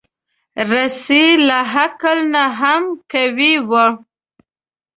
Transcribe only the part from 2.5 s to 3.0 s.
هم